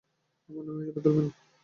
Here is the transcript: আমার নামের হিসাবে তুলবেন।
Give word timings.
আমার 0.49 0.63
নামের 0.67 0.81
হিসাবে 0.81 1.01
তুলবেন। 1.05 1.27